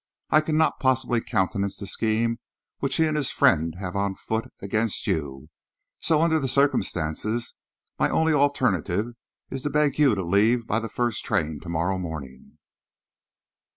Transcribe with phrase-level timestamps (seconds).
[0.31, 2.39] I cannot possibly countenance the scheme
[2.79, 5.49] which he and his friend have on foot against you,
[5.99, 7.53] so under the circumstances
[7.99, 9.13] my only alternative
[9.51, 12.57] is to beg you to leave by the first train to morrow morning."